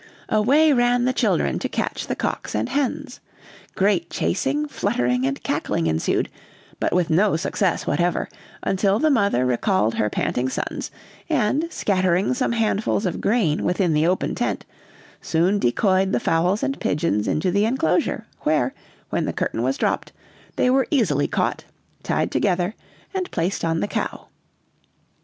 Away 0.29 0.73
ran 0.73 1.05
the 1.05 1.13
children 1.13 1.59
to 1.59 1.69
catch 1.69 2.07
the 2.07 2.15
cocks 2.15 2.55
and 2.55 2.69
hens. 2.69 3.19
Great 3.75 4.09
chasing, 4.09 4.67
fluttering, 4.67 5.27
and 5.27 5.43
cackling 5.43 5.85
ensued; 5.85 6.27
but 6.79 6.91
with 6.91 7.11
no 7.11 7.35
success 7.35 7.85
whatever, 7.85 8.27
until 8.63 8.97
the 8.97 9.11
mother 9.11 9.45
recalled 9.45 9.93
her 9.93 10.09
panting 10.09 10.49
sons; 10.49 10.89
and 11.29 11.67
scattering 11.71 12.33
some 12.33 12.53
handfuls 12.53 13.05
of 13.05 13.21
grain 13.21 13.63
within 13.63 13.93
the 13.93 14.07
open 14.07 14.33
tent, 14.33 14.65
soon 15.21 15.59
decoyed 15.59 16.13
the 16.13 16.19
fowls 16.19 16.63
and 16.63 16.79
pigeons 16.79 17.27
into 17.27 17.51
the 17.51 17.65
enclosure; 17.65 18.25
where, 18.39 18.73
when 19.11 19.25
the 19.25 19.31
curtain 19.33 19.61
was 19.61 19.77
dropped, 19.77 20.11
they 20.55 20.71
were 20.71 20.87
easily 20.89 21.27
caught, 21.27 21.63
tied 22.01 22.31
together, 22.31 22.73
and 23.13 23.29
placed 23.29 23.63
on 23.63 23.81
the 23.81 23.87
cow. 23.87 24.29